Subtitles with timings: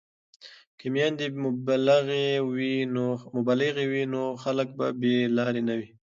[0.77, 2.29] که میندې مبلغې
[3.91, 5.87] وي نو خلک به بې لارې نه وي.